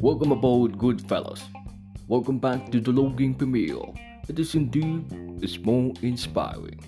Welcome 0.00 0.32
aboard, 0.32 0.76
good 0.76 1.00
fellas. 1.08 1.42
Welcome 2.06 2.38
back 2.38 2.70
to 2.72 2.80
the 2.80 2.90
logging 2.90 3.34
premiere. 3.34 3.80
It 4.28 4.38
is 4.38 4.54
indeed 4.54 5.04
is 5.42 5.58
more 5.58 5.94
inspiring. 6.02 6.80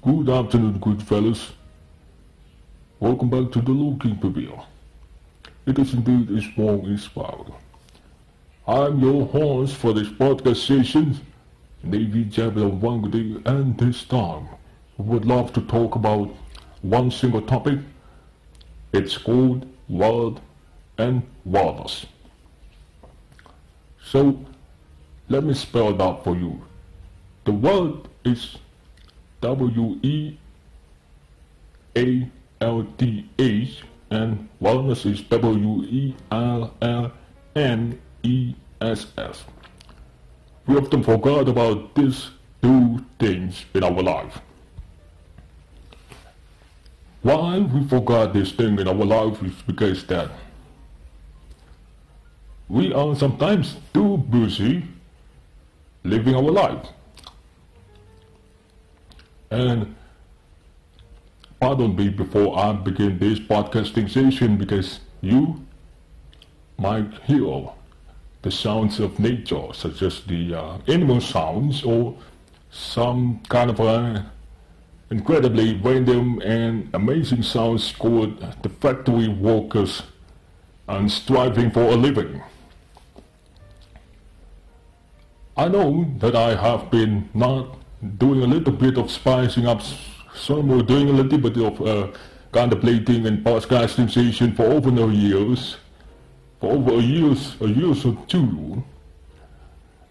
Good 0.00 0.30
afternoon, 0.30 0.78
good 0.78 1.02
fellas. 1.02 1.52
Welcome 3.00 3.28
back 3.28 3.52
to 3.52 3.60
the 3.60 3.72
Logging 3.72 4.16
premiere. 4.18 4.62
It 5.66 5.78
is 5.78 5.92
indeed 5.92 6.30
is 6.30 6.46
more 6.56 6.78
inspiring. 6.88 7.52
I'm 8.66 8.98
your 8.98 9.26
host 9.26 9.76
for 9.76 9.92
this 9.92 10.08
podcast 10.08 10.66
session, 10.66 11.20
Navy 11.84 12.24
Javelin 12.24 12.80
Wangdi, 12.80 13.44
and 13.46 13.78
this 13.78 14.04
time 14.04 14.48
would 14.96 15.24
love 15.24 15.52
to 15.52 15.60
talk 15.62 15.94
about 15.94 16.30
one 16.82 17.10
single 17.10 17.42
topic. 17.42 17.78
It's 18.92 19.16
called 19.18 19.66
World 19.88 20.40
and 20.98 21.22
Wilderness. 21.44 22.06
So, 24.02 24.44
let 25.28 25.44
me 25.44 25.54
spell 25.54 25.94
it 25.94 26.00
out 26.00 26.24
for 26.24 26.36
you. 26.36 26.60
The 27.44 27.52
word 27.52 28.08
is 28.24 28.56
W-E-A-L-D-H 29.40 30.38
and 34.10 34.48
wellness 34.62 35.10
is 35.10 35.20
W 35.22 35.82
E 35.84 36.14
L 36.30 36.72
L 36.80 37.12
N 37.56 38.00
E 38.22 38.54
S 38.80 39.06
S. 39.18 39.44
We 40.66 40.76
often 40.76 41.02
forget 41.02 41.48
about 41.48 41.94
these 41.94 42.30
two 42.62 43.04
things 43.18 43.64
in 43.74 43.84
our 43.84 44.02
life. 44.02 44.40
Why 47.22 47.58
we 47.58 47.86
forgot 47.88 48.32
this 48.32 48.52
thing 48.52 48.78
in 48.78 48.88
our 48.88 48.94
life 48.94 49.42
is 49.42 49.54
because 49.66 50.04
that 50.06 50.30
we 52.68 52.92
are 52.92 53.14
sometimes 53.14 53.76
too 53.92 54.18
busy 54.18 54.84
living 56.02 56.34
our 56.34 56.42
life. 56.42 56.86
And 59.50 59.94
pardon 61.60 61.94
me 61.94 62.08
before 62.08 62.58
I 62.58 62.72
begin 62.72 63.18
this 63.18 63.38
podcasting 63.38 64.10
session 64.10 64.56
because 64.56 65.00
you 65.20 65.64
might 66.78 67.12
hear 67.24 67.70
the 68.44 68.50
sounds 68.50 69.00
of 69.00 69.18
nature, 69.18 69.72
such 69.72 70.02
as 70.02 70.20
the 70.24 70.54
uh, 70.54 70.76
animal 70.86 71.18
sounds 71.18 71.82
or 71.82 72.14
some 72.70 73.40
kind 73.48 73.70
of 73.70 73.80
uh, 73.80 74.20
incredibly 75.10 75.74
random 75.76 76.42
and 76.42 76.90
amazing 76.92 77.42
sounds 77.42 77.92
called 77.92 78.38
the 78.62 78.68
factory 78.68 79.28
workers 79.28 80.02
and 80.88 81.10
striving 81.10 81.70
for 81.70 81.84
a 81.84 81.96
living. 81.96 82.42
I 85.56 85.68
know 85.68 86.06
that 86.18 86.36
I 86.36 86.54
have 86.54 86.90
been 86.90 87.30
not 87.32 87.78
doing 88.18 88.42
a 88.42 88.46
little 88.46 88.74
bit 88.74 88.98
of 88.98 89.10
spicing 89.10 89.66
up 89.66 89.80
some 90.34 90.70
or 90.70 90.82
doing 90.82 91.08
a 91.08 91.12
little 91.12 91.38
bit 91.38 91.56
of 91.56 91.80
uh, 91.80 92.08
contemplating 92.52 93.24
and 93.26 93.42
podcasting 93.42 94.10
session 94.10 94.54
for 94.54 94.64
over 94.64 94.90
no 94.90 95.08
years, 95.08 95.78
for 96.60 96.72
over 96.72 96.94
a 96.94 97.02
years, 97.02 97.56
a 97.60 97.68
years 97.68 98.04
or 98.04 98.16
two. 98.26 98.82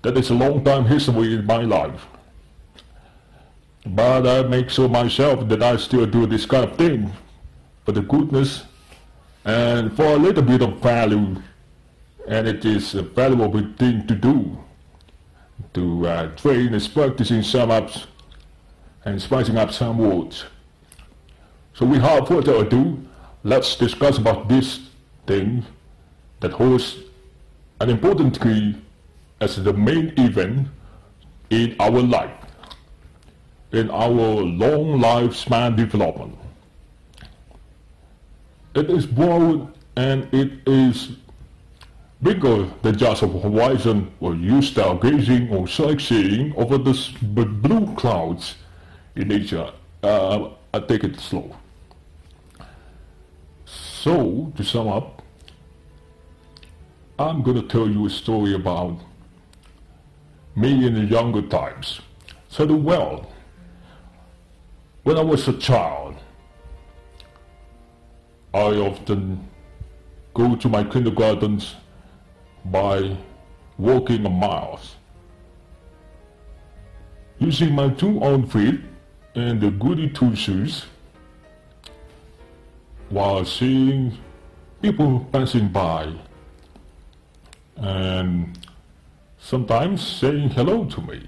That 0.01 0.17
is 0.17 0.29
a 0.29 0.33
long 0.33 0.63
time 0.63 0.85
history 0.85 1.33
in 1.35 1.45
my 1.45 1.63
life. 1.63 2.05
But 3.85 4.27
I 4.27 4.43
make 4.43 4.69
sure 4.69 4.87
myself 4.87 5.47
that 5.49 5.61
I 5.61 5.77
still 5.77 6.05
do 6.05 6.25
this 6.25 6.45
kind 6.45 6.63
of 6.63 6.77
thing 6.77 7.11
for 7.85 7.91
the 7.91 8.01
goodness 8.01 8.63
and 9.45 9.95
for 9.95 10.05
a 10.05 10.17
little 10.17 10.43
bit 10.43 10.61
of 10.61 10.77
value. 10.77 11.35
And 12.27 12.47
it 12.47 12.63
is 12.63 12.95
a 12.95 13.01
valuable 13.01 13.65
thing 13.77 14.07
to 14.07 14.15
do 14.15 14.57
to 15.73 16.07
uh, 16.07 16.27
train 16.35 16.73
and 16.73 16.93
practicing 16.93 17.43
some 17.43 17.71
ups 17.71 18.07
and 19.05 19.21
spicing 19.21 19.57
up 19.57 19.71
some 19.71 19.97
words. 19.97 20.45
So 21.73 21.85
without 21.85 22.27
further 22.27 22.55
ado, 22.55 23.03
let's 23.43 23.75
discuss 23.75 24.17
about 24.17 24.47
this 24.47 24.79
thing 25.25 25.65
that 26.43 26.51
holds 26.51 26.97
an 27.79 27.89
important 27.89 28.39
key 28.39 28.75
as 29.39 29.55
the 29.63 29.71
main 29.71 30.13
event 30.17 30.67
in 31.49 31.73
our 31.79 32.01
life, 32.01 32.35
in 33.71 33.89
our 33.89 34.09
long 34.09 34.99
lifespan 34.99 35.77
development. 35.77 36.37
It 38.75 38.89
is 38.89 39.05
broad 39.05 39.73
and 39.95 40.27
it 40.33 40.67
is 40.67 41.13
bigger 42.21 42.67
than 42.81 42.97
just 42.97 43.23
a 43.23 43.27
horizon 43.27 44.11
or 44.19 44.35
you 44.35 44.59
stargazing 44.59 45.49
or 45.49 45.65
sightseeing 45.65 46.53
over 46.57 46.77
the 46.77 46.93
blue 47.61 47.95
clouds 47.95 48.55
in 49.15 49.29
nature. 49.29 49.71
Uh, 50.03 50.49
I 50.73 50.79
take 50.81 51.05
it 51.05 51.17
slow. 51.21 51.55
So, 53.65 54.51
to 54.57 54.63
sum 54.65 54.89
up, 54.89 55.22
I'm 57.23 57.41
going 57.41 57.55
to 57.55 57.67
tell 57.67 57.89
you 57.89 58.05
a 58.05 58.09
story 58.09 58.53
about 58.53 58.99
me 60.57 60.85
in 60.85 60.93
the 60.93 61.05
younger 61.05 61.41
times. 61.41 62.01
So, 62.49 62.65
the 62.65 62.75
well, 62.75 63.31
when 65.03 65.17
I 65.17 65.21
was 65.21 65.47
a 65.47 65.53
child, 65.53 66.15
I 68.53 68.75
often 68.87 69.47
go 70.33 70.55
to 70.57 70.67
my 70.67 70.83
kindergartens 70.83 71.75
by 72.65 73.15
walking 73.77 74.25
a 74.25 74.29
mile 74.29 74.79
Using 77.39 77.73
my 77.73 77.89
two 77.89 78.21
own 78.21 78.47
feet 78.47 78.79
and 79.35 79.59
the 79.59 79.71
goody 79.71 80.09
two 80.09 80.35
shoes 80.35 80.85
while 83.09 83.43
seeing 83.43 84.17
people 84.81 85.27
passing 85.31 85.69
by 85.69 86.13
and 87.75 88.57
sometimes 89.37 90.05
saying 90.05 90.49
hello 90.49 90.85
to 90.85 91.01
me. 91.01 91.27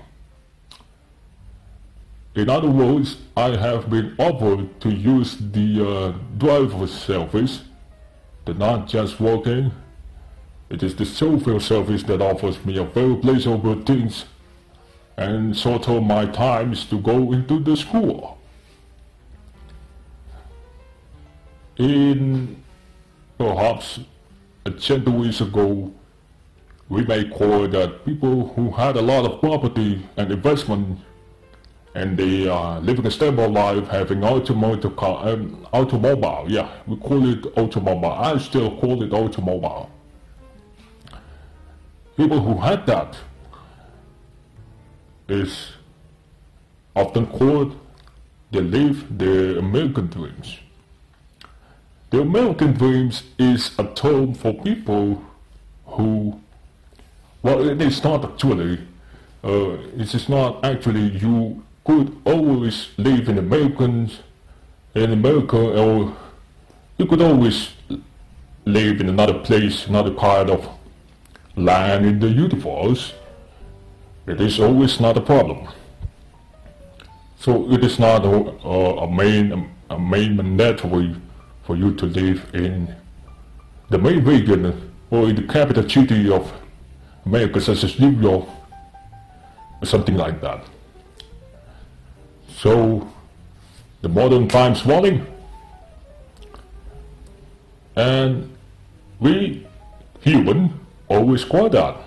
In 2.36 2.50
other 2.50 2.70
words, 2.70 3.18
I 3.38 3.56
have 3.56 3.90
been 3.90 4.16
offered 4.18 4.80
to 4.82 4.90
use 4.90 5.38
the 5.38 5.88
uh, 5.88 6.14
driver's 6.38 6.94
service, 6.94 7.64
the 8.46 8.54
not 8.54 8.88
just 8.88 9.20
walking 9.20 9.72
it 10.70 10.82
is 10.82 10.96
the 10.96 11.06
social 11.06 11.60
service 11.60 12.04
that 12.04 12.22
offers 12.22 12.64
me 12.66 12.78
a 12.78 12.84
very 12.84 13.16
pleasurable 13.18 13.82
things 13.84 14.26
and 15.18 15.56
sort 15.56 15.88
of 15.88 16.04
my 16.04 16.26
times 16.26 16.86
to 16.86 17.00
go 17.00 17.32
into 17.32 17.60
the 17.60 17.78
school. 17.78 18.38
In 21.78 22.64
perhaps 23.38 24.00
a 24.66 24.80
centuries 24.80 25.40
ago, 25.42 25.94
we 26.90 27.04
may 27.04 27.28
call 27.30 27.68
that 27.68 28.06
people 28.06 28.50
who 28.56 28.72
had 28.72 28.96
a 28.96 29.02
lot 29.02 29.26
of 29.26 29.40
property 29.40 30.06
and 30.18 30.32
investment 30.32 31.00
and 31.96 32.18
they 32.18 32.48
are 32.48 32.80
living 32.82 33.06
a 33.06 33.12
stable 33.12 33.50
life, 33.50 33.88
having 33.88 34.24
automotive 34.24 34.96
car, 34.96 35.30
um, 35.30 35.66
automobile, 35.72 36.46
yeah, 36.48 36.70
we 36.86 36.98
call 36.98 37.28
it 37.28 37.46
automobile. 37.58 38.12
I 38.12 38.38
still 38.38 38.78
call 38.80 39.02
it 39.02 39.14
automobile 39.14 39.90
people 42.18 42.40
who 42.40 42.58
had 42.60 42.86
that 42.86 43.18
is 45.28 45.72
often 46.96 47.26
called 47.26 47.78
they 48.52 48.62
live 48.62 49.18
the 49.18 49.58
American 49.60 50.08
dreams. 50.08 50.60
The 52.12 52.22
American 52.22 52.72
dreams 52.74 53.24
is 53.38 53.78
a 53.78 53.86
term 53.94 54.34
for 54.34 54.54
people 54.54 55.22
who, 55.86 56.40
well, 57.46 57.70
it 57.70 57.80
is 57.80 58.04
not 58.04 58.26
actually, 58.26 58.80
uh, 59.44 59.78
it 60.02 60.12
is 60.16 60.28
not 60.28 60.66
actually 60.66 61.16
you 61.20 61.64
could 61.84 62.18
always 62.26 62.88
live 62.98 63.30
in 63.30 63.38
Americans, 63.38 64.18
in 64.96 65.12
America, 65.12 65.56
or 65.56 66.18
you 66.98 67.06
could 67.06 67.22
always 67.22 67.74
live 68.66 69.00
in 69.00 69.10
another 69.10 69.36
place, 69.36 69.86
another 69.86 70.10
part 70.10 70.50
of 70.50 70.68
land 71.56 72.08
in 72.08 72.20
the 72.20 72.30
universe, 72.30 73.14
it 74.26 74.42
is 74.42 74.60
always 74.60 75.00
not 75.00 75.16
a 75.16 75.22
problem. 75.22 75.68
So 77.40 77.72
it 77.72 77.84
is 77.84 78.00
not 78.00 78.26
a, 78.26 78.34
a, 79.06 79.08
main 79.08 79.70
a 79.92 80.00
main 80.00 80.36
mandatory 80.36 81.16
for 81.64 81.76
you 81.76 81.94
to 81.94 82.08
live 82.08 82.50
in 82.56 82.96
the 83.92 84.00
main 84.00 84.24
region 84.24 84.92
or 85.12 85.30
in 85.30 85.36
the 85.36 85.44
capital 85.44 85.88
city 85.88 86.32
of 86.32 86.52
America, 87.26 87.58
as 87.58 88.00
New 88.00 88.12
York, 88.22 88.48
something 89.84 90.16
like 90.16 90.42
that. 90.42 90.64
So 92.50 93.08
the 94.02 94.10
modern 94.10 94.48
times 94.48 94.86
warning. 94.86 95.26
And 97.96 98.56
we 99.20 99.66
human 100.22 100.80
always 101.08 101.44
call 101.46 101.70
that 101.70 101.98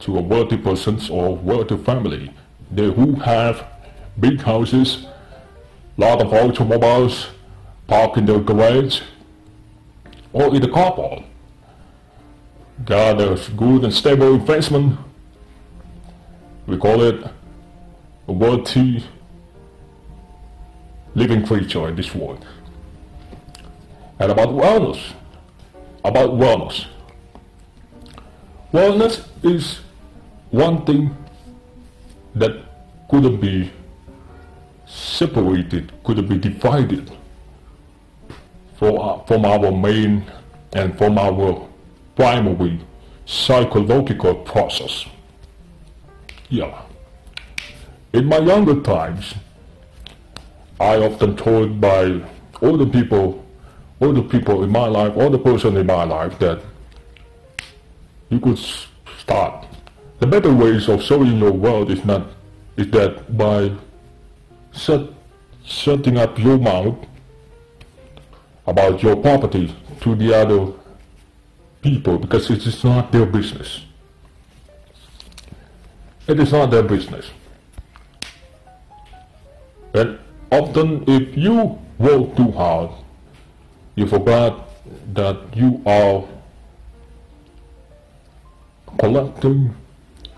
to 0.00 0.18
a 0.18 0.20
wealthy 0.20 0.56
persons 0.56 1.10
or 1.10 1.36
wealthy 1.36 1.76
family. 1.76 2.32
They 2.70 2.90
who 2.92 3.14
have 3.16 3.66
big 4.18 4.40
houses 4.40 5.06
lot 5.96 6.20
of 6.20 6.32
automobiles 6.32 7.28
parked 7.86 8.18
in 8.18 8.26
their 8.26 8.40
garage 8.40 9.00
or 10.32 10.54
in 10.54 10.60
the 10.60 10.68
car 10.68 10.92
got 12.86 13.20
a 13.20 13.38
good 13.56 13.84
and 13.84 13.92
stable 13.92 14.34
investment 14.34 14.98
we 16.66 16.76
call 16.76 17.00
it 17.02 17.24
a 18.26 18.32
wealthy 18.32 19.04
living 21.14 21.46
creature 21.46 21.88
in 21.88 21.96
this 21.96 22.14
world. 22.14 22.44
And 24.18 24.32
about 24.32 24.48
wellness, 24.48 25.12
about 26.04 26.30
wellness. 26.30 26.86
Wellness 28.72 29.26
is 29.44 29.80
one 30.50 30.84
thing 30.84 31.16
that 32.34 32.56
couldn't 33.08 33.40
be 33.40 33.70
separated, 34.86 35.92
couldn't 36.02 36.26
be 36.26 36.38
divided 36.38 37.10
for, 38.76 39.24
from 39.28 39.44
our 39.44 39.70
main 39.70 40.24
and 40.72 40.98
from 40.98 41.16
our 41.16 41.65
primary 42.16 42.80
psychological 43.26 44.34
process. 44.34 45.06
Yeah. 46.48 46.82
In 48.12 48.26
my 48.26 48.38
younger 48.38 48.80
times, 48.80 49.34
I 50.80 50.96
often 50.96 51.36
told 51.36 51.80
by 51.80 52.22
all 52.60 52.76
the 52.76 52.86
people, 52.86 53.44
all 54.00 54.12
the 54.12 54.22
people 54.22 54.64
in 54.64 54.70
my 54.70 54.86
life, 54.86 55.16
all 55.16 55.30
the 55.30 55.38
person 55.38 55.76
in 55.76 55.86
my 55.86 56.04
life 56.04 56.38
that 56.38 56.62
you 58.30 58.40
could 58.40 58.58
start. 59.18 59.66
The 60.18 60.26
better 60.26 60.52
ways 60.52 60.88
of 60.88 61.02
showing 61.02 61.38
your 61.38 61.52
world 61.52 61.90
is 61.90 62.04
not 62.04 62.26
is 62.76 62.90
that 62.90 63.36
by 63.36 63.72
set, 64.72 65.00
setting 65.64 66.16
up 66.16 66.38
your 66.38 66.58
mouth 66.58 66.96
about 68.66 69.02
your 69.02 69.16
property 69.16 69.74
to 70.00 70.14
the 70.14 70.34
other 70.34 70.72
people 71.86 72.18
because 72.18 72.50
it 72.50 72.66
is 72.66 72.82
not 72.82 73.12
their 73.12 73.26
business. 73.26 73.84
It 76.26 76.40
is 76.40 76.50
not 76.50 76.70
their 76.70 76.82
business. 76.82 77.26
And 79.94 80.18
often 80.50 81.04
if 81.06 81.36
you 81.36 81.78
work 81.98 82.36
too 82.36 82.50
hard, 82.50 82.90
you 83.94 84.06
forget 84.06 84.54
that 85.14 85.38
you 85.54 85.80
are 85.86 86.24
collecting, 88.98 89.74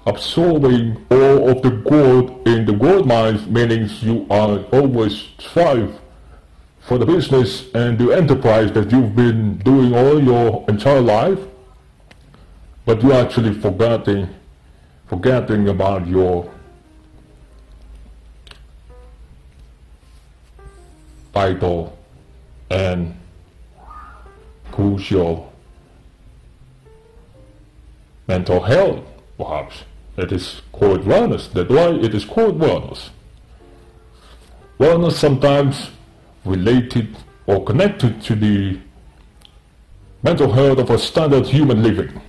absorbing 0.07 0.85
all 1.11 1.49
of 1.51 1.63
the 1.63 1.71
gold 1.71 2.47
in 2.47 2.67
the 2.67 2.75
gold 2.75 3.07
mines, 3.07 3.47
meaning 3.47 3.89
you 4.01 4.27
are 4.31 4.59
always 4.79 5.15
strive 5.39 5.99
for 6.89 6.97
the 6.97 7.05
business 7.05 7.71
and 7.75 7.99
the 7.99 8.11
enterprise 8.13 8.73
that 8.73 8.91
you've 8.91 9.15
been 9.15 9.59
doing 9.59 9.95
all 9.95 10.19
your 10.25 10.65
entire 10.71 11.03
life, 11.03 11.39
but 12.87 13.03
you're 13.03 13.13
actually 13.13 13.53
forgetting 13.53 14.27
forgetting 15.07 15.69
about 15.69 16.07
your 16.07 16.51
vital 21.35 21.99
and 22.71 23.15
crucial 24.73 25.53
mental 28.27 28.61
health, 28.61 29.05
perhaps. 29.37 29.85
It 30.17 30.33
is 30.33 30.63
called 30.73 31.03
wellness. 31.03 31.53
That's 31.53 31.71
why 31.71 31.91
it 31.91 32.15
is 32.15 32.25
called 32.25 32.59
wellness. 32.59 33.11
Wellness 34.79 35.13
sometimes 35.13 35.91
related 36.49 37.17
or 37.47 37.65
connected 37.65 38.23
to 38.23 38.35
the 38.35 38.79
mental 40.23 40.53
health 40.53 40.79
of 40.79 40.91
a 40.91 40.99
standard 40.99 41.47
human 41.47 41.83
living 41.83 42.21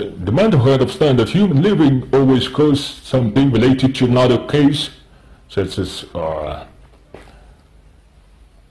the 0.00 0.32
mental 0.32 0.60
health 0.60 0.80
of 0.80 0.90
standard 0.90 1.28
human 1.28 1.62
living 1.62 2.08
always 2.12 2.48
goes 2.48 2.82
something 2.84 3.50
related 3.50 3.94
to 3.96 4.06
another 4.06 4.46
case, 4.46 4.90
such 5.48 5.78
as 5.78 6.04
uh, 6.14 6.66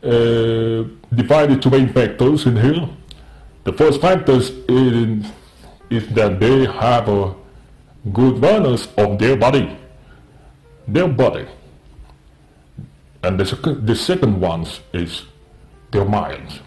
uh, 0.04 0.84
divided 1.14 1.62
to 1.62 1.70
main 1.70 1.92
factors 1.94 2.46
in 2.46 2.56
here. 2.56 2.90
The 3.64 3.74
first 3.74 4.02
factor 4.02 4.34
is, 4.34 4.50
is 5.90 6.08
that 6.10 6.40
they 6.40 6.66
have 6.66 7.10
a 7.10 7.36
good 8.12 8.38
awareness 8.38 8.88
of 8.98 9.20
their 9.20 9.36
body, 9.36 9.78
their 10.88 11.08
body. 11.08 11.48
And 13.24 13.40
the, 13.40 13.80
the 13.84 13.96
second 13.96 14.40
one 14.40 14.66
is 14.94 15.24
their 15.92 16.06
minds 16.06 16.60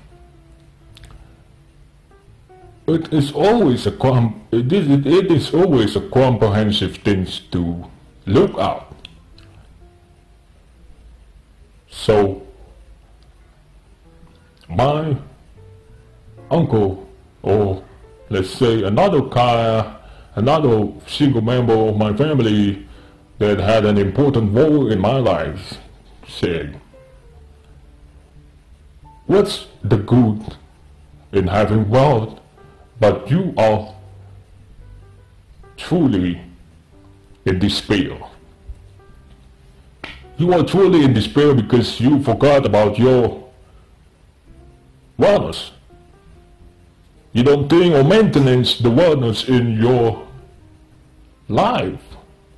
it 2.86 3.12
is 3.12 3.32
always 3.32 3.86
a 3.86 3.92
com 3.92 4.42
it 4.50 4.72
is, 4.72 4.88
it, 4.88 5.06
it 5.06 5.30
is 5.30 5.54
always 5.54 5.96
a 5.96 6.00
comprehensive 6.00 6.96
thing 6.96 7.26
to 7.50 7.84
look 8.26 8.58
at. 8.58 8.86
So 11.90 12.42
my 14.68 15.16
uncle 16.50 17.08
or 17.42 17.84
let's 18.30 18.50
say 18.50 18.82
another 18.82 19.22
car 19.22 19.98
another 20.34 20.88
single 21.06 21.42
member 21.42 21.74
of 21.74 21.96
my 21.96 22.12
family 22.16 22.86
that 23.38 23.58
had 23.58 23.84
an 23.84 23.98
important 23.98 24.52
role 24.54 24.90
in 24.90 24.98
my 24.98 25.18
life 25.18 25.78
said 26.28 26.80
what's 29.26 29.66
the 29.82 29.96
good 29.96 30.56
in 31.32 31.46
having 31.46 31.88
wealth 31.88 32.38
but 33.00 33.28
you 33.28 33.52
are 33.56 33.92
truly 35.76 36.40
in 37.44 37.58
despair. 37.58 38.16
You 40.36 40.52
are 40.52 40.64
truly 40.64 41.04
in 41.04 41.12
despair 41.12 41.54
because 41.54 42.00
you 42.00 42.22
forgot 42.22 42.64
about 42.64 42.98
your 42.98 43.50
wellness. 45.18 45.70
You 47.32 47.42
don't 47.42 47.68
think 47.68 47.94
or 47.94 48.04
maintenance 48.04 48.78
the 48.78 48.90
wellness 48.90 49.48
in 49.48 49.76
your 49.80 50.26
life, 51.48 52.02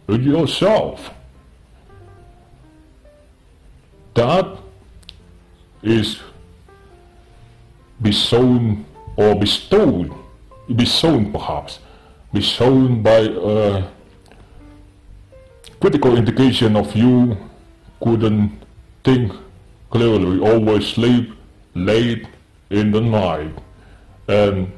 in 0.08 0.22
yourself. 0.22 1.10
That 4.14 4.58
is 5.82 6.20
bestowed 8.00 8.84
or 9.16 9.34
bestowed 9.34 10.12
be 10.74 10.84
shown 10.84 11.32
perhaps, 11.32 11.78
be 12.32 12.40
shown 12.40 13.02
by 13.02 13.28
a 13.30 13.84
critical 15.80 16.16
indication 16.16 16.76
of 16.76 16.94
you 16.96 17.36
couldn't 18.00 18.50
think 19.02 19.32
clearly, 19.90 20.40
always 20.40 20.86
sleep 20.86 21.32
late 21.74 22.26
in 22.70 22.90
the 22.90 23.00
night, 23.00 23.52
and 24.28 24.72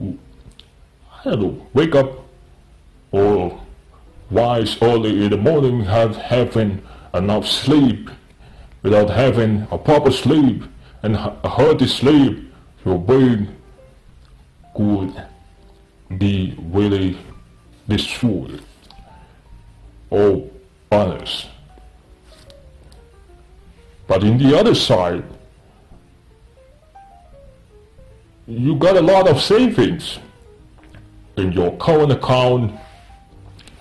I 0.00 1.24
don't 1.24 1.42
know, 1.42 1.66
wake 1.74 1.94
up 1.94 2.10
or 3.10 3.60
rise 4.30 4.76
early 4.80 5.24
in 5.24 5.30
the 5.30 5.36
morning, 5.36 5.84
have 5.84 6.16
having 6.16 6.82
enough 7.14 7.46
sleep, 7.46 8.10
without 8.88 9.10
having 9.10 9.68
a 9.70 9.76
proper 9.76 10.10
sleep 10.10 10.62
and 11.02 11.14
a 11.14 11.48
healthy 11.48 11.86
sleep, 11.86 12.50
your 12.86 12.98
brain 12.98 13.54
could 14.74 15.12
be 16.16 16.56
really 16.72 17.18
destroyed 17.86 18.62
or 20.08 20.48
punished. 20.88 21.50
But 24.06 24.24
in 24.24 24.38
the 24.38 24.58
other 24.58 24.74
side, 24.74 25.22
you 28.46 28.74
got 28.76 28.96
a 28.96 29.02
lot 29.02 29.28
of 29.28 29.38
savings 29.38 30.18
in 31.36 31.52
your 31.52 31.76
current 31.76 32.10
account, 32.10 32.72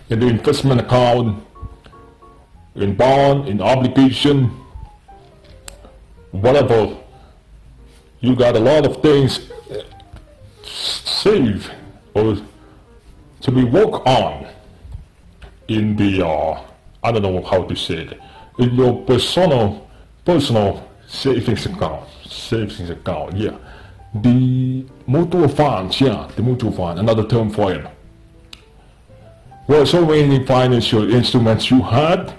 in 0.09 0.19
the 0.19 0.27
investment 0.27 0.81
account, 0.81 1.41
in 2.75 2.93
bond, 2.93 3.47
in 3.47 3.61
obligation, 3.61 4.51
whatever. 6.41 6.97
You 8.19 8.35
got 8.35 8.55
a 8.55 8.59
lot 8.59 8.85
of 8.85 9.01
things 9.01 9.51
save 10.63 11.69
or 12.13 12.37
to 13.41 13.51
be 13.51 13.63
worked 13.63 14.07
on 14.07 14.47
in 15.67 15.95
the, 15.95 16.25
uh, 16.25 16.61
I 17.03 17.11
don't 17.11 17.21
know 17.21 17.41
how 17.43 17.63
to 17.63 17.75
say 17.75 17.95
it, 17.95 18.19
in 18.57 18.73
your 18.73 19.03
personal, 19.03 19.87
personal 20.25 20.89
savings 21.07 21.65
account, 21.65 22.07
savings 22.25 22.89
account, 22.89 23.35
yeah. 23.35 23.57
The 24.15 24.85
mutual 25.05 25.47
funds, 25.47 26.01
yeah, 26.01 26.29
the 26.35 26.41
mutual 26.41 26.71
fund, 26.71 26.99
another 26.99 27.25
term 27.27 27.51
for 27.51 27.73
it. 27.73 27.85
Well, 29.67 29.85
so 29.85 30.05
many 30.05 30.45
financial 30.45 31.13
instruments 31.13 31.69
you 31.69 31.81
had, 31.81 32.33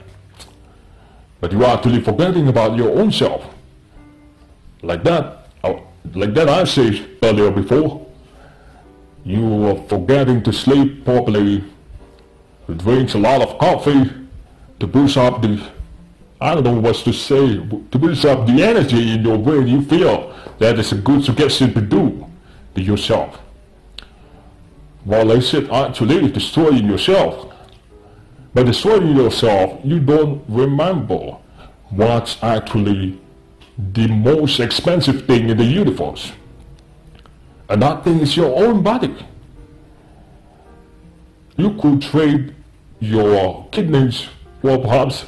but 1.40 1.52
you 1.52 1.64
are 1.64 1.76
actually 1.76 2.00
forgetting 2.00 2.48
about 2.48 2.76
your 2.76 2.98
own 2.98 3.12
self. 3.12 3.37
Like 4.82 5.02
that, 5.04 5.48
uh, 5.64 5.74
like 6.14 6.34
that 6.34 6.48
I 6.48 6.64
said 6.64 7.08
earlier 7.22 7.50
before, 7.50 8.06
you 9.24 9.66
are 9.66 9.82
forgetting 9.88 10.42
to 10.44 10.52
sleep 10.52 11.04
properly, 11.04 11.64
to 12.66 12.74
drink 12.74 13.14
a 13.14 13.18
lot 13.18 13.42
of 13.42 13.58
coffee, 13.58 14.10
to 14.80 14.86
boost 14.86 15.16
up 15.16 15.42
the, 15.42 15.60
I 16.40 16.54
don't 16.54 16.64
know 16.64 16.80
what 16.80 16.96
to 16.96 17.12
say, 17.12 17.56
to 17.56 17.98
boost 17.98 18.24
up 18.24 18.46
the 18.46 18.62
energy 18.62 19.12
in 19.12 19.24
your 19.24 19.38
brain. 19.38 19.66
You 19.66 19.82
feel 19.82 20.34
that 20.58 20.78
is 20.78 20.92
a 20.92 20.96
good 20.96 21.24
suggestion 21.24 21.74
to 21.74 21.80
do 21.80 22.26
to 22.74 22.82
yourself. 22.82 23.36
While 25.04 25.32
I 25.32 25.40
said 25.40 25.70
actually 25.70 26.30
destroying 26.30 26.86
yourself. 26.86 27.46
By 28.54 28.62
destroying 28.62 29.14
yourself, 29.14 29.78
you 29.84 30.00
don't 30.00 30.42
remember 30.48 31.36
what's 31.90 32.42
actually 32.42 33.20
the 33.78 34.08
most 34.08 34.58
expensive 34.58 35.26
thing 35.26 35.48
in 35.48 35.56
the 35.56 35.64
universe. 35.64 36.32
And 37.68 37.82
that 37.82 38.02
thing 38.02 38.18
is 38.20 38.36
your 38.36 38.56
own 38.56 38.82
body. 38.82 39.14
You 41.56 41.74
could 41.74 42.02
trade 42.02 42.54
your 43.00 43.68
kidneys 43.70 44.26
for 44.60 44.78
perhaps 44.78 45.26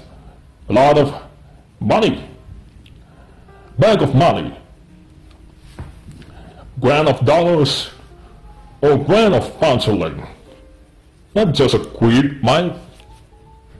a 0.68 0.72
lot 0.72 0.98
of 0.98 1.22
money. 1.78 2.24
Bag 3.78 4.02
of 4.02 4.14
money. 4.14 4.56
Grand 6.80 7.08
of 7.08 7.24
dollars 7.24 7.90
or 8.80 8.96
grand 8.98 9.34
of 9.34 9.58
counseling. 9.60 10.26
Not 11.34 11.54
just 11.54 11.74
a 11.74 11.78
quid, 11.78 12.42
mind, 12.42 12.74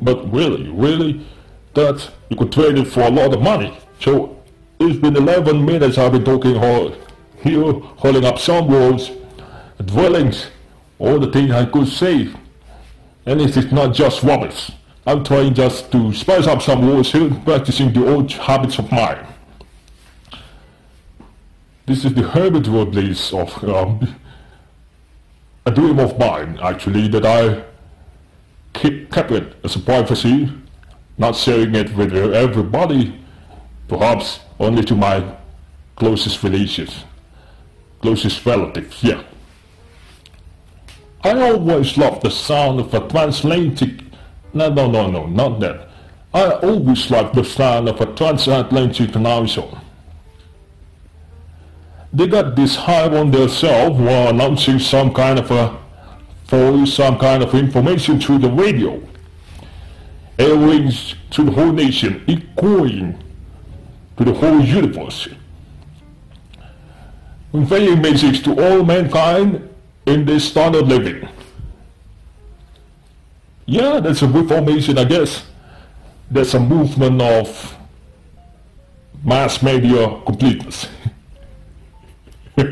but 0.01 0.33
really, 0.33 0.69
really, 0.69 1.27
that 1.75 2.09
you 2.29 2.37
could 2.37 2.53
trade 2.53 2.79
it 2.79 2.87
for 2.87 3.01
a 3.01 3.11
lot 3.11 3.35
of 3.35 3.43
money. 3.43 3.77
So 4.01 4.40
it's 4.81 4.99
been 4.99 5.15
11 5.15 5.63
minutes 5.63 5.99
I've 5.99 6.13
been 6.13 6.25
talking 6.25 6.55
here, 6.55 7.73
holding 8.01 8.25
up 8.25 8.39
some 8.39 8.67
walls, 8.67 9.11
dwellings, 9.85 10.47
all 10.99 11.19
the 11.19 11.31
things 11.31 11.51
I 11.51 11.67
could 11.67 11.87
say. 11.87 12.31
And 13.27 13.43
it 13.43 13.55
is 13.55 13.71
not 13.71 13.95
just 13.95 14.23
rubbish. 14.23 14.71
I'm 15.07 15.23
trying 15.23 15.53
just 15.53 15.93
to 15.93 16.15
spice 16.15 16.47
up 16.47 16.63
some 16.63 16.89
words 16.89 17.13
here, 17.13 17.31
practicing 17.45 17.93
the 17.93 18.11
old 18.11 18.33
habits 18.33 18.79
of 18.79 18.91
mine. 18.91 19.27
This 21.85 22.07
is 22.07 22.15
the 22.15 22.23
Herbert 22.23 22.67
Robles 22.67 23.35
of 23.35 23.65
um, 23.65 24.17
a 25.67 25.71
dream 25.71 25.99
of 25.99 26.19
mine, 26.19 26.59
actually, 26.63 27.09
that 27.09 27.27
I 27.27 27.65
keep, 28.73 29.13
kept 29.13 29.31
it 29.33 29.57
as 29.63 29.77
a 29.77 29.81
privacy, 29.81 30.51
not 31.19 31.37
sharing 31.37 31.75
it 31.75 31.95
with 31.95 32.15
everybody, 32.15 33.20
perhaps 33.91 34.39
only 34.61 34.85
to 34.85 34.95
my 34.95 35.17
closest 35.97 36.43
relations, 36.45 37.05
closest 38.01 38.47
relatives, 38.47 39.03
yeah. 39.03 39.23
I 41.23 41.39
always 41.51 41.99
loved 41.99 42.23
the 42.23 42.31
sound 42.31 42.79
of 42.81 42.95
a 42.95 43.01
transatlantic, 43.09 43.91
no, 44.55 44.71
no, 44.71 44.89
no, 44.91 45.11
no, 45.11 45.27
not 45.27 45.59
that. 45.61 45.89
I 46.33 46.53
always 46.69 47.11
love 47.11 47.35
the 47.35 47.45
sound 47.45 47.89
of 47.89 48.01
a 48.01 48.07
transatlantic 48.15 49.17
announcer. 49.17 49.65
They 52.13 52.29
got 52.29 52.55
this 52.55 52.77
hype 52.77 53.13
on 53.13 53.33
themselves 53.33 53.99
while 53.99 54.29
announcing 54.29 54.79
some 54.79 55.13
kind 55.13 55.39
of 55.41 55.51
a 55.51 55.77
voice, 56.47 56.95
some 56.95 57.19
kind 57.19 57.43
of 57.43 57.55
information 57.55 58.21
through 58.21 58.39
the 58.39 58.51
radio. 58.51 59.03
Airways 60.39 61.17
to 61.31 61.45
the 61.45 61.51
whole 61.51 61.73
nation, 61.73 62.25
echoing 62.29 63.21
to 64.21 64.25
the 64.27 64.35
whole 64.35 64.61
universe. 64.61 65.29
Conveying 67.53 68.03
messages 68.03 68.43
to 68.43 68.53
all 68.53 68.85
mankind 68.85 69.67
in 70.05 70.27
this 70.27 70.45
standard 70.45 70.87
living. 70.87 71.27
Yeah, 73.65 73.99
that's 74.01 74.21
a 74.21 74.29
reformation, 74.29 74.99
I 74.99 75.05
guess. 75.05 75.47
That's 76.31 76.53
a 76.53 76.61
movement 76.61 77.23
of 77.23 77.77
mass 79.25 79.63
media 79.63 80.21
completeness. 80.27 80.87
you 82.57 82.69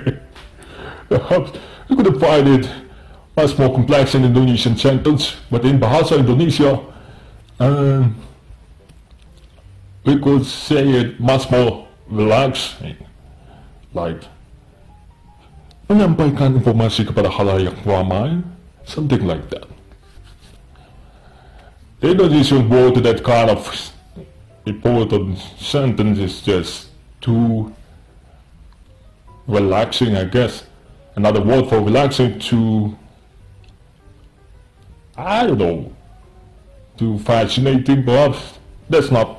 could 1.09 2.21
find 2.21 2.49
it 2.49 2.69
much 3.35 3.59
more 3.59 3.73
complex 3.73 4.15
in 4.15 4.25
Indonesian 4.25 4.77
sentence, 4.77 5.37
but 5.51 5.65
in 5.65 5.81
Bahasa 5.81 6.19
Indonesia, 6.19 6.79
um, 7.59 8.15
we 10.05 10.19
could 10.19 10.45
say 10.47 10.87
it 10.89 11.21
much 11.21 11.51
more 11.51 11.87
relaxing, 12.09 12.97
like 13.95 14.23
menyampaikan 15.89 16.61
informasi 16.61 17.09
kepada 17.09 17.33
halayak 17.33 17.75
ramai, 17.89 18.45
something 18.85 19.25
like 19.25 19.49
that. 19.49 19.65
The 22.05 22.13
Indonesian 22.13 22.69
word 22.69 23.01
that 23.03 23.25
kind 23.25 23.51
of 23.51 23.65
important 24.69 25.41
sentence 25.59 26.21
is 26.21 26.45
just 26.45 26.93
too 27.21 27.73
relaxing, 29.49 30.15
I 30.15 30.25
guess. 30.25 30.63
Another 31.17 31.41
word 31.41 31.67
for 31.69 31.81
relaxing 31.81 32.39
to, 32.53 32.95
I 35.17 35.47
don't 35.49 35.59
know, 35.59 35.91
too 36.97 37.19
fascinating 37.25 38.05
perhaps. 38.05 38.61
That's 38.89 39.11
not 39.11 39.38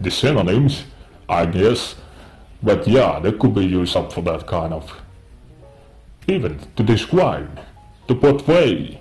the 0.00 0.10
synonyms, 0.10 0.84
I 1.28 1.46
guess. 1.46 1.94
But 2.62 2.86
yeah, 2.86 3.18
they 3.20 3.32
could 3.32 3.54
be 3.54 3.66
used 3.66 3.96
up 3.96 4.12
for 4.12 4.22
that 4.22 4.46
kind 4.46 4.72
of, 4.72 4.92
even 6.26 6.58
to 6.76 6.82
describe, 6.82 7.60
to 8.08 8.14
portray. 8.14 9.00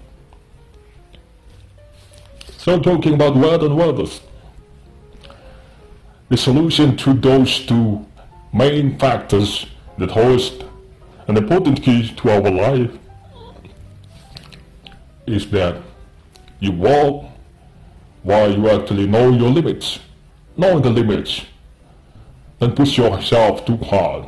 So 2.58 2.80
talking 2.80 3.14
about 3.14 3.36
word 3.36 3.62
and 3.64 3.78
words, 3.78 4.22
the 6.30 6.38
solution 6.38 6.98
to 6.98 7.14
those 7.14 7.66
two 7.66 8.06
main 8.54 8.98
factors 8.98 9.68
that 9.98 10.12
host 10.12 10.66
an 11.28 11.38
important 11.38 11.82
key 11.82 12.14
to 12.16 12.30
our 12.30 12.52
life 12.52 12.92
is 15.26 15.50
that 15.52 15.82
you 16.60 16.72
walk 16.72 17.26
while 18.24 18.52
you 18.52 18.70
actually 18.70 19.08
know 19.08 19.32
your 19.32 19.50
limits 19.50 20.00
knowing 20.58 20.82
the 20.82 20.90
limits, 20.90 21.46
don't 22.60 22.76
push 22.76 22.98
yourself 22.98 23.66
too 23.66 23.78
hard. 23.78 24.26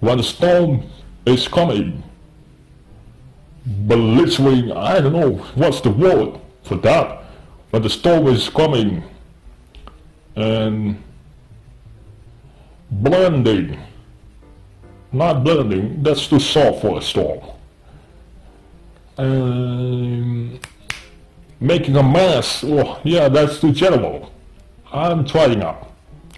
When 0.00 0.18
the 0.18 0.24
storm 0.24 0.82
is 1.24 1.48
coming, 1.48 2.02
blistering, 3.64 4.72
I 4.72 5.00
don't 5.00 5.12
know, 5.12 5.32
what's 5.54 5.80
the 5.80 5.90
word 5.90 6.38
for 6.62 6.76
that? 6.76 7.22
When 7.70 7.82
the 7.82 7.90
storm 7.90 8.26
is 8.26 8.48
coming 8.48 9.02
and 10.36 11.02
blending, 12.90 13.78
not 15.12 15.44
blending, 15.44 16.02
that's 16.02 16.26
too 16.26 16.40
soft 16.40 16.82
for 16.82 16.98
a 16.98 17.02
storm. 17.02 17.40
And 19.16 20.03
making 21.60 21.96
a 21.96 22.02
mess, 22.02 22.62
oh 22.64 23.00
yeah, 23.04 23.28
that's 23.28 23.60
too 23.60 23.72
general. 23.72 24.32
I'm 24.92 25.24
trying 25.24 25.62
out 25.62 25.90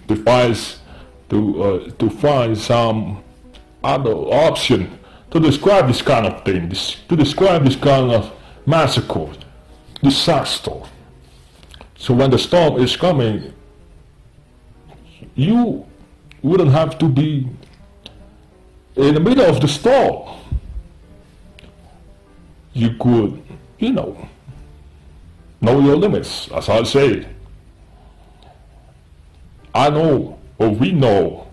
to 0.07 0.15
find, 0.15 0.57
to, 1.29 1.63
uh, 1.63 1.89
to 1.91 2.09
find 2.09 2.57
some 2.57 3.23
other 3.83 4.13
option 4.13 4.97
to 5.31 5.39
describe 5.39 5.87
this 5.87 6.01
kind 6.01 6.25
of 6.25 6.43
thing, 6.43 6.69
this, 6.69 6.95
to 7.09 7.15
describe 7.15 7.65
this 7.65 7.75
kind 7.75 8.11
of 8.11 8.31
massacre, 8.65 9.27
disaster. 10.01 10.81
So 11.97 12.13
when 12.13 12.31
the 12.31 12.39
storm 12.39 12.81
is 12.81 12.95
coming, 12.95 13.53
you 15.35 15.85
wouldn't 16.41 16.71
have 16.71 16.97
to 16.99 17.07
be 17.07 17.47
in 18.95 19.13
the 19.13 19.19
middle 19.19 19.45
of 19.45 19.61
the 19.61 19.67
storm. 19.67 20.39
You 22.73 22.95
could, 22.99 23.43
you 23.79 23.91
know, 23.91 24.29
Know 25.61 25.79
your 25.79 25.95
limits, 25.95 26.49
as 26.51 26.69
I 26.69 26.83
say. 26.83 27.27
I 29.73 29.89
know, 29.89 30.39
or 30.57 30.69
we 30.69 30.91
know, 30.91 31.47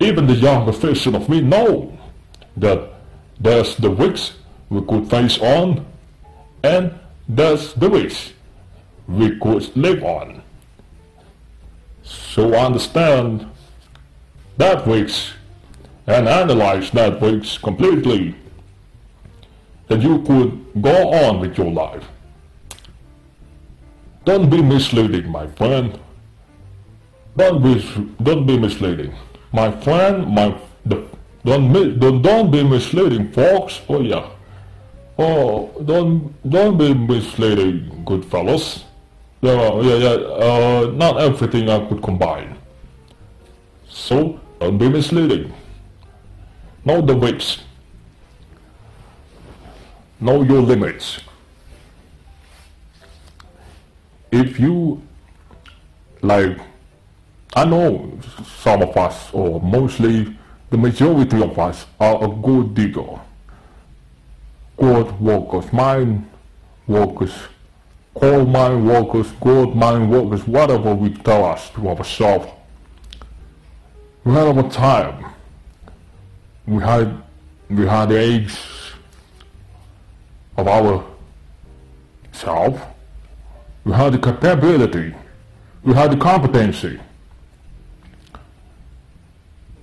even 0.00 0.26
the 0.26 0.34
younger 0.34 0.72
version 0.72 1.14
of 1.14 1.28
me 1.28 1.40
know 1.40 1.96
that 2.56 2.90
there's 3.40 3.76
the 3.76 3.90
risks 3.90 4.36
we 4.70 4.80
could 4.82 5.08
face 5.08 5.38
on 5.38 5.84
And 6.64 6.98
there's 7.28 7.74
the 7.74 7.90
ways 7.90 8.32
we 9.06 9.38
could 9.38 9.76
live 9.76 10.02
on. 10.02 10.42
So 12.02 12.54
understand 12.54 13.46
that 14.56 14.86
weeks 14.86 15.34
and 16.06 16.26
analyze 16.26 16.90
that 16.92 17.20
weeks 17.20 17.58
completely 17.58 18.34
and 19.90 20.02
you 20.02 20.22
could 20.22 20.82
go 20.82 21.12
on 21.12 21.40
with 21.40 21.58
your 21.58 21.70
life. 21.70 22.08
Don't 24.24 24.48
be 24.48 24.62
misleading, 24.62 25.30
my 25.30 25.46
friend. 25.46 25.98
Don't 27.36 27.62
be, 27.62 27.74
don't 28.22 28.46
be 28.46 28.58
misleading. 28.58 29.14
My 29.52 29.70
friend, 29.70 30.26
my, 30.28 30.56
don't, 30.86 31.08
don't, 31.44 32.22
don't 32.22 32.50
be 32.50 32.62
misleading, 32.62 33.32
folks. 33.32 33.82
Oh 33.88 34.00
yeah. 34.00 34.28
Oh, 35.18 35.70
don't, 35.84 36.32
don't 36.48 36.78
be 36.78 36.94
misleading, 36.94 38.02
good 38.04 38.24
fellows. 38.24 38.84
Yeah, 39.42 39.80
yeah, 39.82 39.96
yeah, 39.96 40.08
uh, 40.08 40.92
not 40.94 41.20
everything 41.20 41.68
I 41.68 41.86
could 41.86 42.02
combine. 42.02 42.56
So, 43.88 44.40
don't 44.58 44.78
be 44.78 44.88
misleading. 44.88 45.52
Know 46.84 47.00
the 47.02 47.14
weights. 47.14 47.58
Know 50.18 50.42
your 50.42 50.62
limits. 50.62 51.20
If 54.34 54.58
you, 54.58 55.00
like, 56.20 56.58
I 57.54 57.64
know 57.64 58.18
some 58.58 58.82
of 58.82 58.96
us, 58.96 59.32
or 59.32 59.60
mostly 59.60 60.36
the 60.70 60.76
majority 60.76 61.40
of 61.40 61.56
us, 61.56 61.86
are 62.00 62.24
a 62.24 62.26
good 62.26 62.74
digger. 62.74 63.20
Good 64.76 65.20
workers, 65.20 65.72
mine 65.72 66.28
workers, 66.88 67.32
coal 68.16 68.44
mine 68.44 68.84
workers, 68.84 69.30
gold 69.40 69.76
mine 69.76 70.10
workers, 70.10 70.44
whatever 70.48 70.92
we 70.96 71.10
tell 71.10 71.44
us 71.44 71.70
to 71.70 71.88
ourselves. 71.90 72.48
We 74.24 74.32
had 74.32 74.58
our 74.58 74.68
time. 74.68 75.26
We 76.66 76.82
had 76.82 77.22
we 77.70 77.86
had 77.86 78.08
the 78.08 78.16
age 78.18 78.58
of 80.56 80.66
our 80.66 81.04
self. 82.32 82.94
We 83.84 83.92
have 83.92 84.12
the 84.12 84.18
capability. 84.18 85.14
We 85.82 85.94
have 85.94 86.10
the 86.10 86.16
competency. 86.16 86.98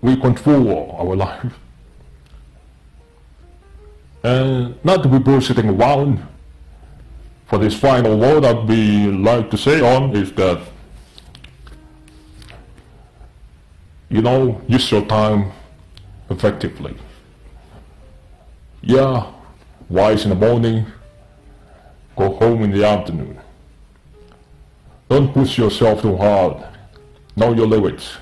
We 0.02 0.16
control 0.16 0.96
our 1.00 1.16
life. 1.16 1.54
And 4.24 4.84
not 4.84 5.04
to 5.04 5.10
be 5.10 5.18
bullshitting 5.18 5.80
around, 5.80 6.26
for 7.48 7.58
this 7.60 7.78
final 7.78 8.18
word 8.18 8.46
I'd 8.46 8.68
be 8.68 9.12
like 9.12 9.52
to 9.52 9.58
say 9.58 9.82
on 9.82 10.16
is 10.16 10.32
that 10.34 10.62
you 14.12 14.22
know, 14.22 14.62
use 14.68 14.92
your 14.92 15.06
time 15.06 15.52
effectively. 16.30 16.96
Yeah, 18.82 19.32
wise 19.90 20.24
in 20.24 20.30
the 20.30 20.36
morning, 20.36 20.86
go 22.18 22.34
home 22.34 22.64
in 22.64 22.72
the 22.72 22.86
afternoon. 22.86 23.41
Don't 25.12 25.34
push 25.34 25.58
yourself 25.58 26.02
too 26.02 26.16
hard. 26.16 26.56
Know 27.36 27.52
your 27.52 27.68
limits. 27.68 28.16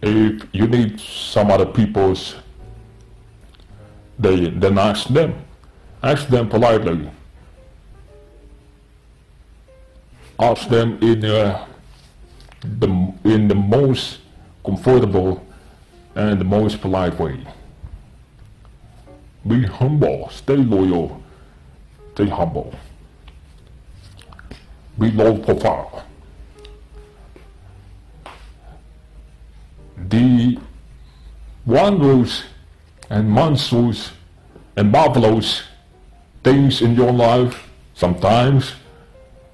If 0.00 0.46
you 0.52 0.68
need 0.68 1.00
some 1.00 1.50
other 1.50 1.66
people's, 1.66 2.36
they, 4.16 4.50
then 4.50 4.78
ask 4.78 5.08
them. 5.08 5.34
Ask 6.04 6.28
them 6.28 6.48
politely. 6.48 7.10
Ask 10.38 10.68
them 10.68 11.02
in 11.02 11.24
uh, 11.24 11.66
the 12.60 12.86
in 13.24 13.48
the 13.48 13.56
most 13.56 14.20
comfortable 14.64 15.44
and 16.14 16.40
the 16.40 16.44
most 16.44 16.80
polite 16.80 17.18
way. 17.18 17.44
Be 19.48 19.66
humble, 19.66 20.28
stay 20.30 20.58
loyal, 20.58 21.20
stay 22.14 22.28
humble. 22.28 22.72
Be 24.98 25.10
low 25.10 25.38
profile. 25.38 26.04
The 29.96 30.58
wonders 31.64 32.42
and 33.08 33.30
monsters 33.30 34.12
and 34.76 34.90
marvelous 34.90 35.62
things 36.44 36.82
in 36.82 36.94
your 36.94 37.12
life 37.12 37.68
sometimes 37.94 38.72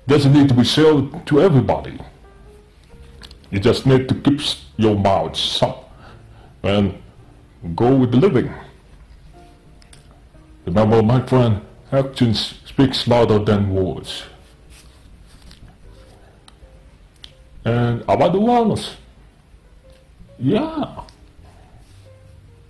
doesn't 0.07 0.33
need 0.33 0.49
to 0.49 0.55
be 0.55 0.65
sold 0.65 1.27
to 1.27 1.41
everybody. 1.41 1.99
You 3.51 3.61
just 3.61 3.87
need 3.87 4.09
to 4.09 4.15
keep 4.15 4.41
your 4.77 4.97
mouth 4.97 5.37
shut 5.37 5.77
and 6.63 7.01
go 7.75 7.95
with 7.95 8.13
the 8.13 8.19
living. 8.19 8.53
Remember, 10.67 11.03
my 11.03 11.25
friend, 11.27 11.61
actions 11.93 12.55
speaks 12.67 13.07
louder 13.07 13.39
than 13.39 13.71
words. 13.71 14.25
And 17.69 18.01
about 18.09 18.33
the 18.33 18.39
wellness, 18.39 18.95
yeah. 20.39 21.03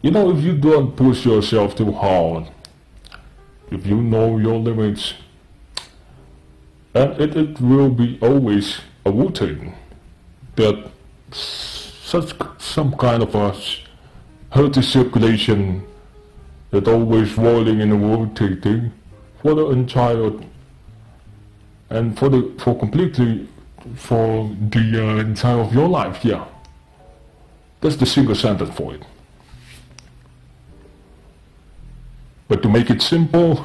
You 0.03 0.11
know, 0.11 0.37
if 0.37 0.43
you 0.43 0.57
don't 0.57 0.97
push 0.97 1.25
yourself 1.25 1.77
too 1.77 1.93
hard, 1.93 2.49
if 3.71 3.87
you 3.87 3.97
know 4.03 4.39
your 4.39 4.59
limits, 4.59 5.15
and 6.95 7.13
it, 7.21 7.37
it 7.37 7.61
will 7.61 7.91
be 7.91 8.19
always 8.21 8.81
a 9.05 9.13
routine 9.13 9.73
that 10.57 10.91
such 11.31 12.33
some 12.59 12.97
kind 12.97 13.23
of 13.23 13.33
a 13.37 13.55
healthy 14.51 14.83
circulation 14.83 15.87
that 16.71 16.89
always 16.89 17.39
rolling 17.39 17.81
and 17.83 17.93
rotating 18.03 18.91
for 19.43 19.55
the 19.55 19.67
entire 19.69 20.33
and 21.91 22.19
for 22.19 22.29
the 22.29 22.53
for 22.59 22.77
completely 22.77 23.47
for 23.95 24.55
the 24.71 25.03
uh, 25.03 25.17
entire 25.19 25.61
of 25.61 25.73
your 25.75 25.89
life 25.89 26.25
yeah. 26.25 26.45
That's 27.81 27.97
the 27.97 28.07
single 28.07 28.35
sentence 28.35 28.75
for 28.75 28.95
it. 28.95 29.03
But 32.49 32.63
to 32.63 32.69
make 32.69 32.91
it 32.91 33.03
simple 33.03 33.65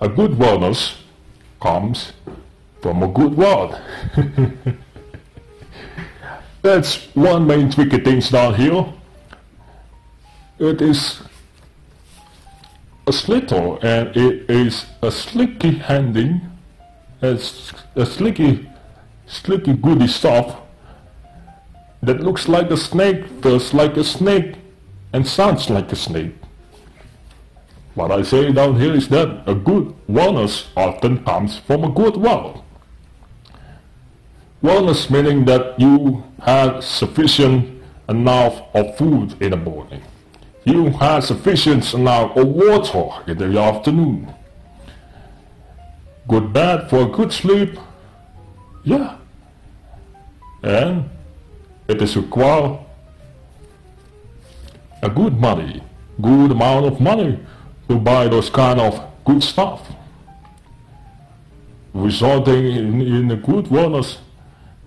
a 0.00 0.08
good 0.08 0.32
wellness 0.32 0.96
comes 1.60 2.12
from 2.80 3.02
a 3.02 3.08
good 3.08 3.36
world 3.36 3.80
That's 6.62 7.08
one 7.16 7.48
main 7.48 7.72
tricky 7.72 7.98
thing 7.98 8.20
down 8.20 8.54
here. 8.54 8.86
It 10.60 10.80
is 10.80 11.20
a 13.04 13.12
slittle 13.12 13.80
and 13.82 14.16
it 14.16 14.48
is 14.48 14.86
a 15.02 15.10
slicky 15.10 15.72
handing, 15.78 16.40
it's 17.22 17.72
a 17.94 18.04
slicky, 18.04 18.68
slicky 19.26 19.74
goody 19.74 20.08
stuff 20.08 20.60
that 22.02 22.20
looks 22.20 22.48
like 22.48 22.70
a 22.70 22.76
snake, 22.76 23.24
feels 23.42 23.72
like 23.72 23.96
a 23.96 24.04
snake, 24.04 24.56
and 25.12 25.26
sounds 25.26 25.70
like 25.70 25.92
a 25.92 25.96
snake. 25.96 26.34
What 27.94 28.10
I 28.10 28.22
say 28.22 28.50
down 28.52 28.80
here 28.80 28.94
is 28.94 29.08
that 29.08 29.42
a 29.46 29.54
good 29.54 29.94
wellness 30.08 30.66
often 30.76 31.24
comes 31.24 31.58
from 31.58 31.84
a 31.84 31.90
good 31.90 32.16
well. 32.16 32.64
Wellness 34.62 35.10
meaning 35.10 35.44
that 35.44 35.78
you 35.78 36.24
have 36.42 36.82
sufficient 36.82 37.82
enough 38.08 38.62
of 38.74 38.96
food 38.96 39.40
in 39.42 39.50
the 39.50 39.56
morning. 39.56 40.02
You 40.64 40.90
have 40.90 41.24
sufficient 41.24 41.92
amount 41.92 42.36
of 42.36 42.48
water 42.48 43.22
in 43.26 43.38
the 43.38 43.60
afternoon. 43.60 44.32
Good 46.32 46.50
bed 46.50 46.88
for 46.88 47.02
a 47.02 47.08
good 47.08 47.30
sleep. 47.30 47.78
Yeah. 48.84 49.18
And 50.62 51.10
it 51.86 52.00
is 52.00 52.16
required 52.16 52.78
a 55.02 55.10
good 55.10 55.38
money, 55.38 55.82
good 56.22 56.50
amount 56.50 56.86
of 56.86 57.02
money 57.02 57.38
to 57.86 57.96
buy 57.96 58.28
those 58.28 58.48
kind 58.48 58.80
of 58.80 58.98
good 59.26 59.42
stuff, 59.42 59.86
resulting 61.92 62.64
in, 62.64 63.02
in 63.02 63.30
a 63.30 63.36
good 63.36 63.66
wellness 63.66 64.16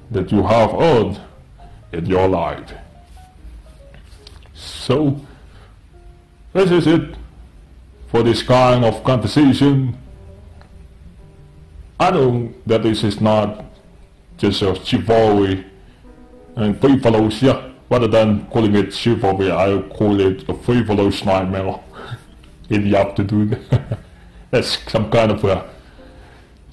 that 0.10 0.32
you 0.32 0.42
have 0.42 0.74
earned 0.74 1.22
in 1.92 2.08
your 2.08 2.28
life. 2.28 2.74
So, 4.56 5.22
this 6.54 6.72
is 6.72 6.88
it 6.88 7.16
for 8.08 8.24
this 8.24 8.42
kind 8.42 8.84
of 8.84 9.04
conversation. 9.04 10.00
I 12.00 12.12
know 12.12 12.54
that 12.66 12.84
this 12.84 13.04
is 13.04 13.22
not 13.22 13.64
just 14.38 14.62
a 14.62 14.76
chivalry 14.84 15.66
uh, 16.58 16.62
and 16.62 16.82
frivolous, 16.82 17.42
yeah, 17.42 17.72
rather 17.90 18.08
than 18.08 18.48
calling 18.48 18.76
it 18.76 18.94
chivalry, 18.94 19.50
I 19.52 19.82
call 19.90 20.20
it 20.20 20.48
a 20.50 20.54
frivolous 20.54 21.24
nightmare 21.24 21.80
in 22.70 22.90
the 22.90 22.98
afternoon. 22.98 23.64
That's 24.52 24.78
some 24.92 25.10
kind 25.10 25.32
of 25.32 25.46
uh, 25.46 25.50
a 25.50 25.66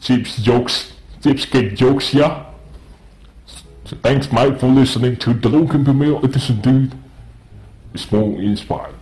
cheap 0.01 0.27
jokes, 0.27 0.93
cheapskate 1.21 1.77
jokes, 1.77 2.13
yeah. 2.13 2.47
So 3.85 3.97
thanks, 4.03 4.31
Mike, 4.33 4.59
for 4.59 4.67
listening 4.67 5.17
to 5.19 5.35
the 5.35 5.49
Logan 5.49 5.85
Premiere. 5.85 6.19
It 6.25 6.35
is 6.35 6.51
indeed 6.51 6.93
small 7.95 8.41
inspired. 8.41 8.95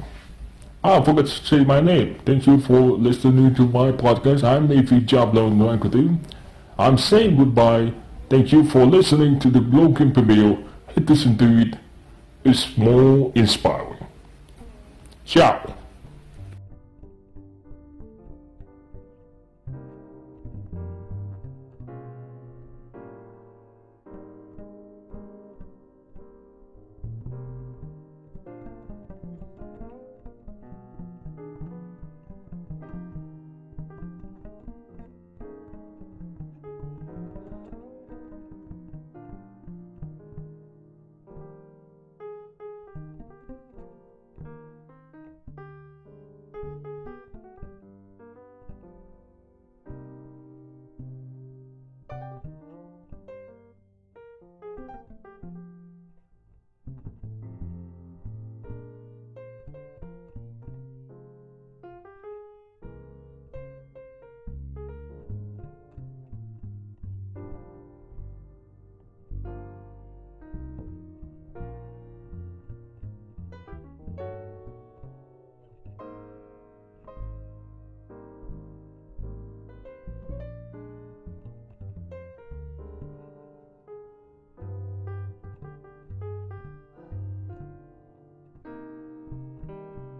Ah, 0.82 1.00
I 1.00 1.04
forgot 1.04 1.26
to 1.26 1.44
say 1.44 1.62
my 1.64 1.80
name. 1.80 2.18
Thank 2.24 2.46
you 2.46 2.58
for 2.60 2.80
listening 2.80 3.54
to 3.54 3.62
my 3.68 3.92
podcast. 3.92 4.42
I'm 4.42 4.66
Navy 4.66 5.00
Jablo 5.00 5.50
Nwankatu. 5.50 6.18
I'm 6.78 6.96
saying 6.96 7.36
goodbye. 7.36 7.92
Thank 8.30 8.52
you 8.52 8.64
for 8.64 8.86
listening 8.86 9.38
to 9.40 9.50
the 9.50 9.60
Logan 9.60 10.12
it. 10.14 11.76
It 12.44 12.52
is 12.52 12.76
more 12.78 13.30
inspiring. 13.34 14.06
Ciao. 15.26 15.74